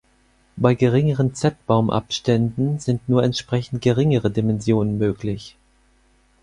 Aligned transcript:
Bei 0.57 0.73
geringeren 0.73 1.35
Z-Baumabständen 1.35 2.79
sind 2.79 3.07
nur 3.07 3.23
entsprechend 3.23 3.83
geringere 3.83 4.31
Dimensionen 4.31 4.97
möglich. 4.97 5.57